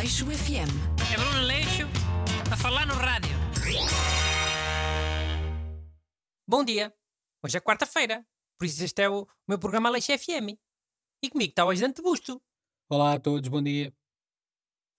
[0.00, 0.72] Aleixo FM.
[1.12, 1.82] É Bruno Leixo
[2.50, 3.36] a falar no rádio.
[6.48, 6.90] Bom dia.
[7.44, 8.26] Hoje é quarta-feira,
[8.58, 10.56] por isso este é o meu programa Aleixo FM.
[11.22, 12.42] E comigo está o ajudante de busto.
[12.88, 13.94] Olá a todos, bom dia.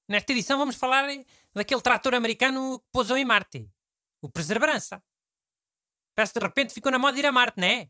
[0.08, 1.08] Nesta edição vamos falar
[1.52, 3.68] daquele trator americano que pousou em Marte.
[4.22, 5.04] O Perseverança.
[6.16, 7.90] Parece que de repente ficou na moda ir a Marte, não é?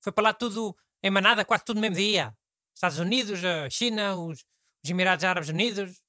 [0.00, 2.32] Foi para lá tudo em manada, quase tudo no mesmo dia.
[2.72, 4.44] Estados Unidos, a China, os,
[4.84, 6.00] os Emirados Árabes Unidos.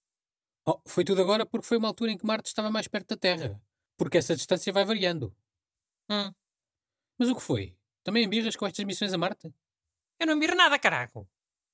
[0.66, 3.18] Oh, foi tudo agora porque foi uma altura em que Marte estava mais perto da
[3.18, 3.62] Terra.
[3.98, 5.36] Porque essa distância vai variando.
[6.10, 6.32] Hum,
[7.20, 7.78] Mas o que foi?
[8.04, 9.54] Também embirras com estas missões a Marte?
[10.20, 11.28] eu não miro nada, caraco.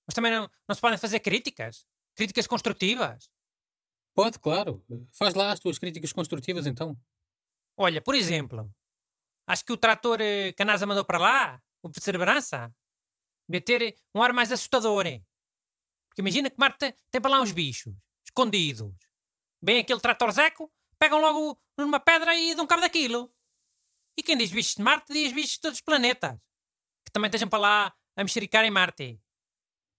[0.07, 1.85] Mas também não, não se podem fazer críticas.
[2.15, 3.29] Críticas construtivas.
[4.15, 4.83] Pode, claro.
[5.13, 6.97] Faz lá as tuas críticas construtivas então.
[7.77, 8.73] Olha, por exemplo,
[9.47, 12.73] acho que o trator eh, que a NASA mandou para lá, o Perseverança,
[13.47, 15.05] devia ter um ar mais assustador.
[15.05, 15.21] eh.
[16.09, 17.93] Porque imagina que Marte tem para lá uns bichos,
[18.29, 18.93] escondidos.
[19.61, 23.33] Bem aquele trator zeco, pegam logo numa pedra e dão cabo daquilo.
[24.17, 26.37] E quem diz bichos de Marte, diz bichos de todos os planetas.
[27.05, 29.19] Que também estejam para lá a mexericar em Marte.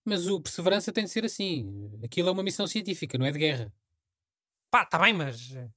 [0.05, 1.91] Mas o Perseverança tem de ser assim.
[2.05, 3.73] Aquilo é uma missão científica, não é de guerra.
[4.71, 5.69] Pá, tá bem, mas eh,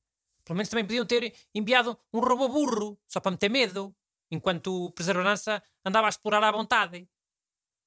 [0.46, 3.96] pelo menos também podiam ter enviado um robô burro, só para meter medo,
[4.30, 7.08] enquanto o Perseverança andava a explorar à vontade.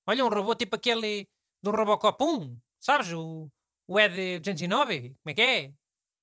[0.06, 1.28] Olha, um robô tipo aquele
[1.62, 3.12] do Robocop 1, sabes?
[3.12, 3.50] O,
[3.86, 5.72] o Ed 209, como é que é?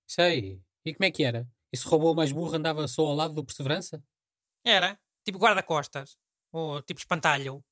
[0.08, 0.62] Sei.
[0.86, 1.48] E como é que era?
[1.72, 4.04] Esse robô mais burro andava só ao lado do Perseverança?
[4.66, 6.18] Era, tipo guarda-costas,
[6.52, 7.64] ou tipo espantalho.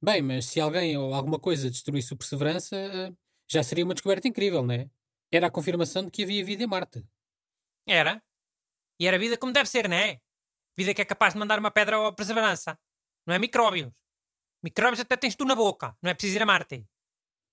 [0.00, 3.12] Bem, mas se alguém ou alguma coisa destruísse o Perseverança, eh,
[3.50, 4.88] já seria uma descoberta incrível, não é?
[5.30, 7.04] Era a confirmação de que havia vida em Marte.
[7.86, 8.22] Era.
[9.00, 10.20] E era vida como deve ser, não é?
[10.76, 12.78] Vida que é capaz de mandar uma pedra ao Perseverança.
[13.26, 13.92] Não é micróbios.
[14.62, 16.86] Micróbios até tens tu na boca, não é preciso ir a Marte.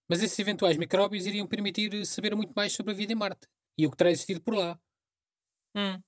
[0.10, 3.88] Mas esses eventuais micróbios iriam permitir saber muito mais sobre a vida em Marte e
[3.88, 4.80] o que terá existido por lá.
[5.76, 6.02] Hum.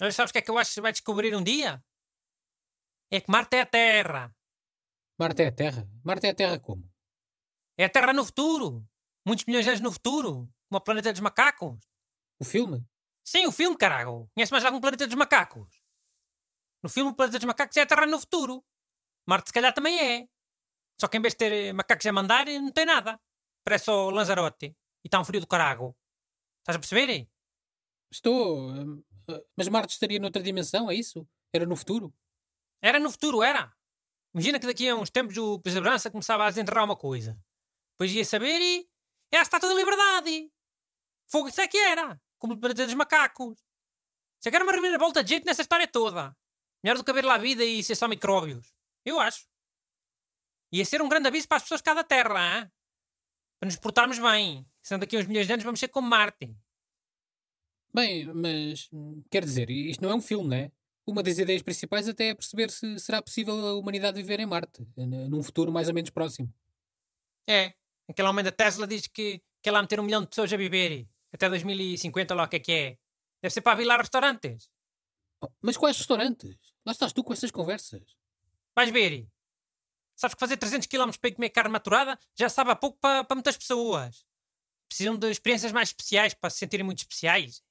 [0.00, 1.82] Olha, sabes o que é que eu acho que vai descobrir um dia?
[3.10, 4.34] É que Marte é a Terra.
[5.18, 5.88] Marte é a Terra?
[6.04, 6.90] Marte é a Terra como?
[7.78, 8.86] É a Terra no futuro.
[9.26, 10.48] Muitos milhões de anos no futuro.
[10.68, 11.78] Como o planeta dos macacos.
[12.40, 12.84] O filme?
[13.24, 14.28] Sim, o filme, caralho.
[14.34, 15.68] Conhece mais algum planeta dos macacos?
[16.82, 18.64] No filme, o planeta dos macacos é a Terra no futuro.
[19.26, 20.28] Marte, se calhar, também é.
[21.00, 23.20] Só que em vez de ter eh, macacos a mandar, não tem nada.
[23.64, 24.66] Parece só o Lanzarote.
[24.66, 25.96] E está um frio do carago.
[26.60, 27.28] Estás a perceber?
[28.10, 28.70] Estou.
[29.28, 31.26] eh, Mas Marte estaria noutra dimensão, é isso?
[31.52, 32.12] Era no futuro?
[32.82, 33.72] Era no futuro, era.
[34.34, 37.38] Imagina que daqui a uns tempos o Perseverança começava a desenterrar uma coisa.
[37.92, 38.88] Depois ia saber e.
[39.32, 40.52] É a estátua da liberdade!
[41.28, 42.20] Fogo, isso é que era!
[42.38, 43.58] Como o planeta dos macacos!
[44.38, 46.36] Isso é que era uma reviravolta de jeito nessa história toda!
[46.84, 48.72] Melhor do que haver lá vida e ser só micróbios.
[49.04, 49.46] Eu acho.
[50.74, 52.70] Ia ser um grande aviso para as pessoas cá da Terra, hein?
[53.60, 54.66] para nos portarmos bem.
[54.82, 56.52] Senão daqui a uns milhões de anos vamos ser como Marte.
[57.94, 58.90] Bem, mas.
[59.30, 60.72] Quer dizer, isto não é um filme, não é?
[61.06, 64.84] Uma das ideias principais até é perceber se será possível a humanidade viver em Marte,
[64.96, 66.52] num futuro mais ou menos próximo.
[67.48, 67.74] É,
[68.08, 71.06] aquele homem da Tesla diz que quer lá meter um milhão de pessoas a viver.
[71.32, 72.98] Até 2050, lá o que é que é.
[73.40, 74.68] Deve ser para lá restaurantes.
[75.40, 76.56] Oh, mas quais restaurantes?
[76.84, 78.02] Lá estás tu com essas conversas.
[78.74, 79.28] Vais ver.
[80.16, 83.24] Sabes que fazer 300 km para ir comer carne maturada já sabe há pouco para,
[83.24, 84.24] para muitas pessoas.
[84.88, 87.62] Precisam de experiências mais especiais para se sentirem muito especiais.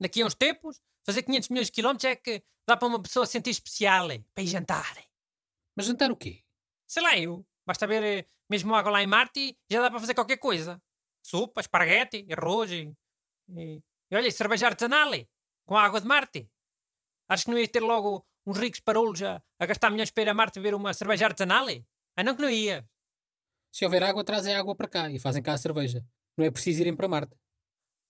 [0.00, 3.26] Daqui a uns tempos, fazer 500 milhões de quilómetros é que dá para uma pessoa
[3.26, 4.96] se sentir especial, para ir jantar.
[5.76, 6.42] Mas jantar o quê?
[6.86, 7.46] Sei lá eu.
[7.66, 10.80] Basta ver eh, mesmo água lá em Marte e já dá para fazer qualquer coisa.
[11.22, 12.90] Sopa, esparguete, arroz e,
[13.50, 15.10] e, e olha, cerveja artesanal
[15.66, 16.50] com água de Marte.
[17.28, 20.28] Acho que não ia ter logo uns ricos parolos a, a gastar milhões para ir
[20.28, 21.66] a Marte ver uma cerveja artesanal?
[22.16, 22.88] Ah, não que não ia.
[23.72, 26.04] Se houver água, trazem água para cá e fazem cá a cerveja.
[26.36, 27.36] Não é preciso irem para Marte.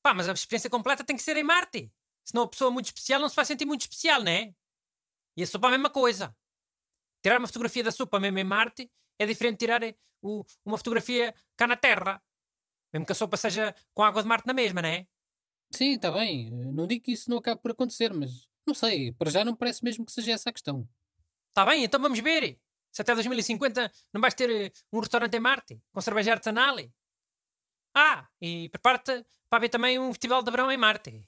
[0.03, 1.93] Pá, mas a experiência completa tem que ser em Marte.
[2.25, 4.55] Senão a pessoa muito especial não se vai sentir muito especial, não é?
[5.37, 6.35] E a sopa é a mesma coisa.
[7.23, 10.79] Tirar uma fotografia da sopa mesmo em Marte é diferente de tirar eh, o- uma
[10.79, 12.23] fotografia cá na Terra.
[12.93, 15.07] Mesmo que a sopa seja com água de Marte na mesma, não é?
[15.75, 16.51] Sim, está bem.
[16.51, 19.13] Não digo que isso não acabe por acontecer, mas não sei.
[19.13, 20.89] Para já não parece mesmo que seja essa a questão.
[21.49, 22.59] Está bem, então vamos ver.
[22.93, 26.77] Se até 2050 não vais ter eh, um restaurante em Marte com cerveja artesanal.
[27.95, 31.25] Ah, e prepara-te para haver também um festival de verão em Marte.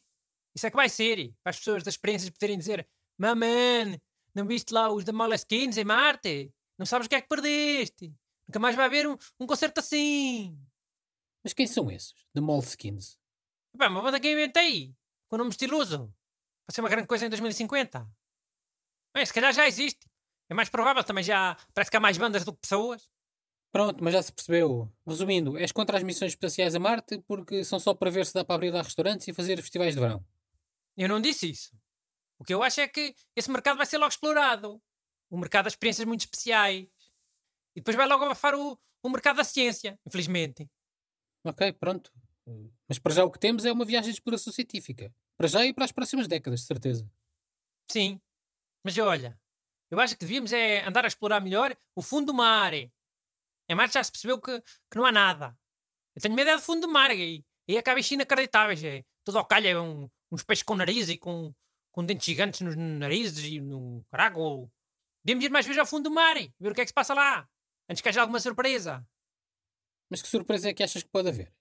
[0.54, 1.34] Isso é que vai ser.
[1.42, 2.88] Para as pessoas das experiências poderem dizer:
[3.18, 3.98] Maman,
[4.34, 6.52] não viste lá os da Moleskines em Marte?
[6.78, 8.14] Não sabes o que é que perdeste.
[8.46, 10.56] Nunca mais vai haver um, um concerto assim.
[11.42, 12.14] Mas quem são esses?
[12.34, 13.18] The Moleskines?
[13.76, 14.94] Pá, uma banda que eu inventei.
[15.28, 16.12] Com nome estiloso.
[16.70, 18.08] Vai ser uma grande coisa em 2050.
[19.12, 20.08] Bem, se calhar já existe.
[20.48, 23.10] É mais provável, também já parece que há mais bandas do que pessoas.
[23.72, 24.88] Pronto, mas já se percebeu.
[25.04, 28.44] Resumindo, és contra as missões espaciais a Marte porque são só para ver se dá
[28.44, 30.24] para abrir lá restaurantes e fazer festivais de verão.
[30.96, 31.76] Eu não disse isso.
[32.38, 34.80] O que eu acho é que esse mercado vai ser logo explorado.
[35.28, 36.86] O mercado das experiências muito especiais.
[37.74, 40.70] E depois vai logo abafar o, o mercado da ciência, infelizmente.
[41.44, 42.12] Ok, pronto.
[42.88, 45.14] Mas para já o que temos é uma viagem de exploração científica.
[45.36, 47.10] Para já e para as próximas décadas, de certeza.
[47.90, 48.20] Sim.
[48.84, 49.38] Mas olha,
[49.90, 52.72] eu acho que devíamos é andar a explorar melhor o fundo do mar.
[52.74, 52.90] Em
[53.74, 55.56] Marte já se percebeu que, que não há nada.
[56.14, 58.82] Eu tenho medo é do fundo do mar e, e acaba isto inacreditáveis.
[58.82, 61.54] É, tudo ao calho é um, uns peixes com nariz e com,
[61.92, 64.70] com dentes gigantes nos narizes e no carago.
[65.24, 66.94] Devíamos ir mais vezes ao fundo do mar e ver o que é que se
[66.94, 67.48] passa lá.
[67.88, 69.06] Antes que haja alguma surpresa.
[70.08, 71.52] Mas que surpresa é que achas que pode haver?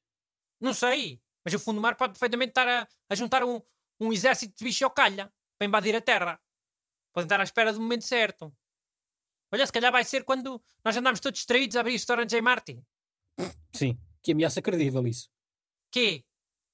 [0.59, 1.21] Não sei.
[1.43, 3.61] Mas o fundo do mar pode perfeitamente estar a, a juntar um,
[3.99, 6.39] um exército de bicho ao calha para invadir a Terra.
[7.13, 8.53] Podem estar à espera do momento certo.
[9.51, 12.83] Olha, se calhar vai ser quando nós andamos todos distraídos a abrir restaurantes em Marte.
[13.73, 15.29] Sim, que ameaça credível isso.
[15.91, 16.23] Quê?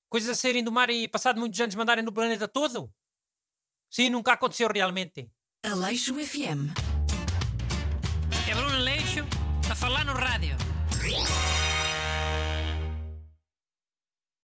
[0.10, 2.94] Coisas a saírem do mar e passado muitos anos mandarem no planeta todo?
[3.90, 5.30] Sim, nunca aconteceu realmente.
[5.64, 6.74] Aleixo FM.
[8.50, 9.26] É Bruno Aleixo
[9.72, 10.56] a falar no rádio.